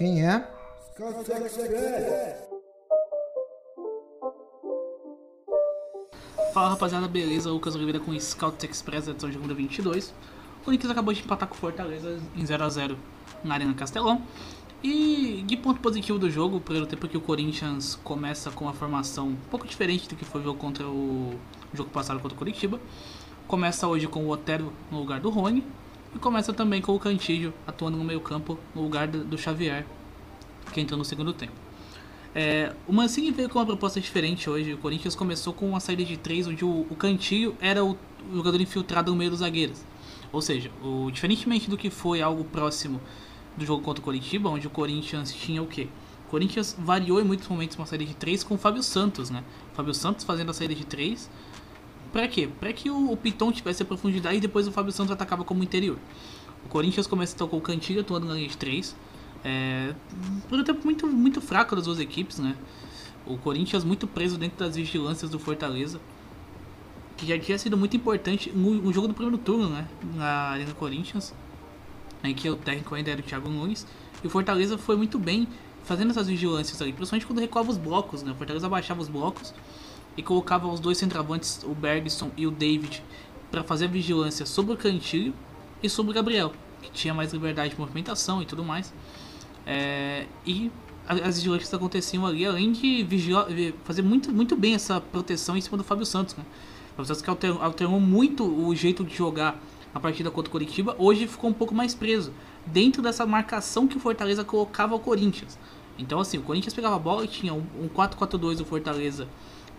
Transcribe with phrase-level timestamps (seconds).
[0.00, 0.42] Quem é?
[6.54, 7.50] Fala rapaziada, beleza?
[7.50, 10.14] Lucas Oliveira com Scout Express, edição de segunda 22.
[10.62, 12.96] O Corinthians acabou de empatar com Fortaleza em 0x0
[13.44, 14.22] na Arena Castelão.
[14.82, 19.28] E de ponto positivo do jogo, pelo tempo que o Corinthians começa com uma formação
[19.28, 21.34] um pouco diferente do que foi o jogo contra o,
[21.74, 22.80] o jogo passado contra o Curitiba.
[23.46, 25.62] Começa hoje com o Otero no lugar do Rony.
[26.14, 29.86] E começa também com o Cantillo atuando no meio campo no lugar do, Xavier,
[30.72, 31.52] que entrou no segundo tempo.
[32.34, 34.74] É, o Mancini veio com uma proposta diferente hoje.
[34.74, 37.96] O Corinthians começou com uma saída de três, onde o, o Cantillo era o,
[38.30, 39.84] o jogador infiltrado no meio dos zagueiros.
[40.32, 43.00] Ou seja, o, diferentemente do que foi algo próximo
[43.56, 45.88] do jogo contra o Coritiba, onde o Corinthians tinha o quê?
[46.26, 49.42] O Corinthians variou em muitos momentos uma saída de três com o Fábio Santos, né?
[49.72, 51.28] O Fábio Santos fazendo a saída de três.
[52.12, 52.48] Para quê?
[52.58, 55.62] Para que o, o Piton tivesse a profundidade e depois o Fábio Santos atacava como
[55.62, 55.98] interior.
[56.64, 58.96] O Corinthians começa então com o Cantillo atuando na linha de três.
[59.44, 59.94] É,
[60.48, 62.56] por um tempo muito, muito fraco das duas equipes, né?
[63.26, 66.00] O Corinthians muito preso dentro das vigilâncias do Fortaleza,
[67.16, 69.86] que já tinha sido muito importante no, no jogo do primeiro turno, né?
[70.14, 71.34] Na Arena Corinthians,
[72.24, 73.86] em que o técnico ainda era o Thiago Nunes,
[74.22, 75.48] e o Fortaleza foi muito bem
[75.84, 78.32] fazendo essas vigilâncias ali, principalmente quando recuava os blocos, né?
[78.32, 79.54] O Fortaleza abaixava os blocos
[80.16, 83.02] e colocava os dois centravantes, o Bergson e o David,
[83.50, 85.34] para fazer a vigilância sobre o Cantilho
[85.82, 86.52] e sobre o Gabriel,
[86.82, 88.92] que tinha mais liberdade de movimentação e tudo mais.
[89.66, 90.70] É, e
[91.06, 93.46] as vigilâncias aconteciam ali, além de vigilar,
[93.84, 96.36] fazer muito, muito bem essa proteção em cima do Fábio Santos.
[96.36, 96.44] Né?
[96.92, 99.60] O Fábio Santos que alterou, alterou muito o jeito de jogar
[99.92, 102.32] a partida contra o Coritiba, hoje ficou um pouco mais preso
[102.64, 105.58] dentro dessa marcação que o Fortaleza colocava ao Corinthians.
[105.98, 109.26] Então, assim, o Corinthians pegava a bola e tinha um 4-4-2 do Fortaleza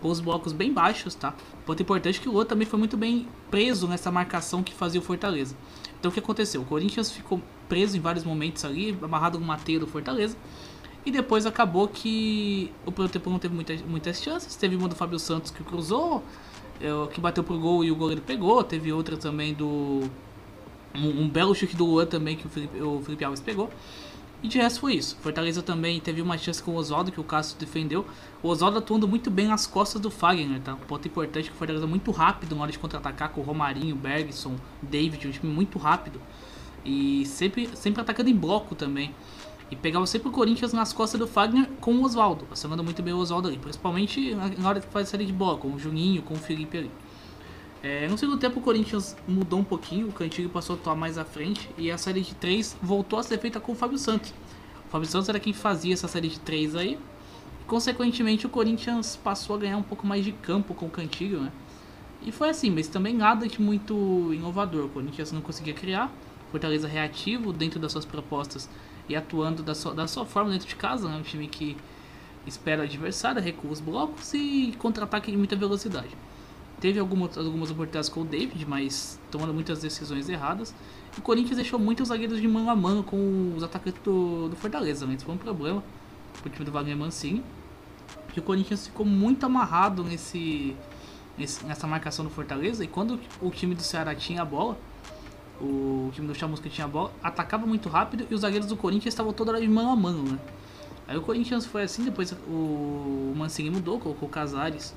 [0.02, 1.32] com os blocos bem baixos, tá?
[1.64, 5.04] Ponto importante que o outro também foi muito bem preso nessa marcação que fazia o
[5.04, 5.56] Fortaleza.
[5.98, 6.62] Então, o que aconteceu?
[6.62, 10.36] O Corinthians ficou preso em vários momentos ali, amarrado no mateio do Fortaleza.
[11.06, 14.54] E depois acabou que o primeiro tempo não teve muitas, muitas chances.
[14.56, 16.22] Teve uma do Fábio Santos que cruzou,
[17.12, 18.62] que bateu pro gol e o goleiro pegou.
[18.62, 20.02] Teve outra também do.
[20.94, 23.70] Um, um belo chute do Luan também que o Felipe, o Felipe Alves pegou.
[24.42, 25.16] E de resto foi isso.
[25.20, 28.04] Fortaleza também teve uma chance com o Oswaldo, que o Cássio defendeu.
[28.42, 30.74] O Oswaldo atuando muito bem nas costas do Fagner, tá?
[30.74, 33.94] Um ponto importante que o Fortaleza muito rápido na hora de contra-atacar com o Romarinho,
[33.94, 36.20] Bergson, David, um time muito rápido.
[36.84, 39.14] E sempre, sempre atacando em bloco também.
[39.70, 42.44] E pegava sempre o Corinthians nas costas do Fagner com o Oswaldo.
[42.50, 43.58] Acionando muito bem o Oswaldo ali.
[43.58, 46.90] Principalmente na hora que faz sair de bola, com o Juninho, com o Felipe ali.
[47.82, 51.18] É, no segundo tempo o Corinthians mudou um pouquinho, o Cantilho passou a atuar mais
[51.18, 54.32] à frente e a série de 3 voltou a ser feita com o Fábio Santos.
[54.86, 56.96] O Fábio Santos era quem fazia essa série de 3 aí.
[57.66, 61.50] Consequentemente o Corinthians passou a ganhar um pouco mais de campo com o Cantilho, né?
[62.24, 64.84] E foi assim, mas também nada de muito inovador.
[64.84, 66.12] O Corinthians não conseguia criar,
[66.52, 68.70] Fortaleza reativo dentro das suas propostas
[69.08, 71.16] e atuando da sua, da sua forma dentro de casa, né?
[71.16, 71.76] Um time que
[72.46, 76.10] espera o adversário, recua os blocos e contra-ataque de muita velocidade.
[76.82, 80.74] Teve algumas, algumas oportunidades com o David, mas tomando muitas decisões erradas.
[81.16, 84.56] E o Corinthians deixou muitos zagueiros de mano a mano com os atacantes do, do
[84.56, 85.06] Fortaleza.
[85.06, 85.14] Né?
[85.14, 85.80] Isso foi um problema
[86.40, 87.40] pro time do Wagner Mancini.
[88.32, 90.76] Que o Corinthians ficou muito amarrado nesse,
[91.38, 92.82] nesse, nessa marcação do Fortaleza.
[92.82, 94.76] E quando o time do Ceará tinha a bola,
[95.60, 99.14] o time do Chamusca tinha a bola, atacava muito rápido e os zagueiros do Corinthians
[99.14, 100.32] estavam toda hora de mano a mano.
[100.32, 100.38] Né?
[101.06, 104.92] Aí o Corinthians foi assim, depois o Mancini mudou, colocou o Casares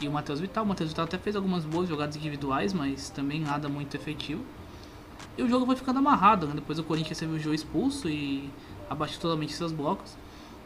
[0.00, 0.64] e o Matheus Vital.
[0.64, 4.42] O Matheus Vital até fez algumas boas jogadas individuais, mas também nada muito efetivo.
[5.36, 6.54] E o jogo foi ficando amarrado, né?
[6.54, 8.50] Depois o Corinthians teve o jogo expulso e
[8.90, 10.16] abaixou totalmente seus blocos.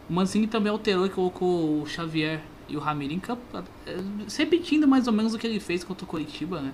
[0.09, 3.43] O Mancini também alterou e colocou o Xavier e o Ramiro em campo,
[3.87, 3.97] é,
[4.39, 6.73] repetindo mais ou menos o que ele fez contra o Coritiba, né?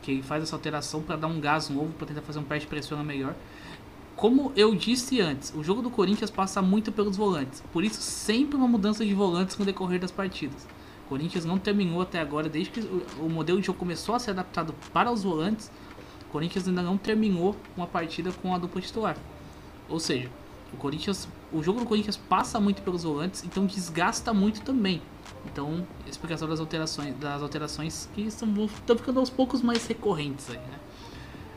[0.00, 2.58] Que ele faz essa alteração para dar um gás novo, para tentar fazer um pé
[2.58, 3.34] de pressão melhor.
[4.16, 8.56] Como eu disse antes, o jogo do Corinthians passa muito pelos volantes, por isso sempre
[8.56, 10.66] uma mudança de volantes no decorrer das partidas.
[11.12, 12.80] Corinthians não terminou até agora, desde que
[13.20, 15.70] o modelo de jogo começou a ser adaptado para os volantes,
[16.22, 19.18] o Corinthians ainda não terminou uma partida com a dupla titular.
[19.90, 20.30] Ou seja,
[20.72, 25.02] o Corinthians, o jogo do Corinthians passa muito pelos volantes, então desgasta muito também.
[25.44, 30.56] Então, explicação das alterações, das alterações que estão, estão ficando aos poucos mais recorrentes aí,
[30.56, 30.80] né?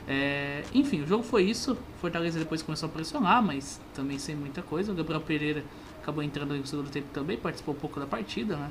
[0.06, 1.78] É, enfim, o jogo foi isso.
[2.02, 4.92] Fortaleza depois começou a pressionar, mas também sem muita coisa.
[4.92, 5.64] O Gabriel Pereira
[6.02, 8.70] acabou entrando no segundo tempo também, participou um pouco da partida, né?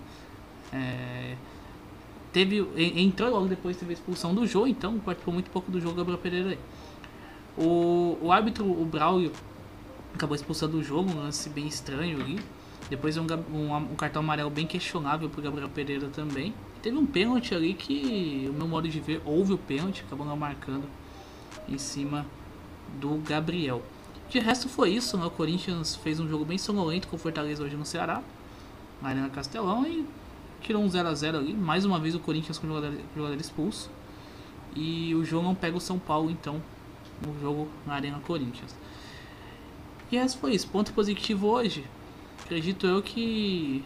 [0.72, 1.36] É,
[2.32, 5.94] teve, entrou logo depois teve a expulsão do jogo, então participou muito pouco do jogo
[5.94, 6.58] Gabriel Pereira aí.
[7.56, 9.30] O, o árbitro, o Braulio,
[10.14, 12.40] acabou expulsando o jogo, um lance bem estranho ali.
[12.90, 16.52] Depois um, um, um cartão amarelo bem questionável pro Gabriel Pereira também.
[16.82, 20.36] Teve um pênalti ali que, o meu modo de ver, houve o pênalti, acabou não
[20.36, 20.84] marcando
[21.68, 22.26] em cima
[23.00, 23.82] do Gabriel.
[24.28, 25.24] De resto foi isso, né?
[25.24, 28.22] O Corinthians fez um jogo bem sonolento com o Fortaleza hoje no Ceará,
[29.00, 30.04] na Arena Castelão, e
[30.64, 31.54] tirou um 0x0 ali.
[31.54, 33.90] Mais uma vez o Corinthians com o jogador, jogador expulso.
[34.74, 36.60] E o jogo não pega o São Paulo, então,
[37.24, 38.74] no jogo na Arena Corinthians.
[40.10, 40.68] E essa foi isso.
[40.68, 41.84] Ponto positivo hoje.
[42.44, 43.84] Acredito eu que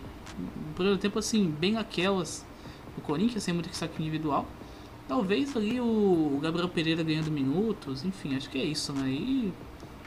[0.75, 2.47] primeiro tempo, assim, bem aquelas.
[2.97, 4.47] O Corinthians sem muito destaque individual.
[5.07, 9.09] Talvez ali o Gabriel Pereira ganhando minutos, enfim, acho que é isso, né?
[9.09, 9.53] E,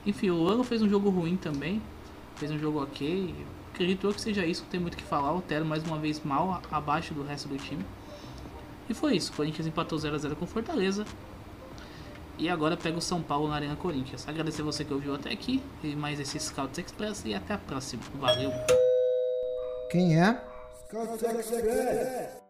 [0.05, 1.81] enfim, o Ano fez um jogo ruim também,
[2.35, 3.33] fez um jogo ok.
[3.73, 5.33] Acredito eu que seja isso, não tem muito o que falar.
[5.33, 7.85] O Tero mais uma vez mal abaixo do resto do time.
[8.89, 11.05] E foi isso, o Corinthians empatou 0x0 com Fortaleza.
[12.37, 14.27] E agora pega o São Paulo na Arena Corinthians.
[14.27, 18.01] Agradecer você que ouviu até aqui, e mais esse Scouts Express e até a próxima.
[18.15, 18.51] Valeu!
[19.89, 20.41] Quem é?
[20.87, 22.40] Scouts Express!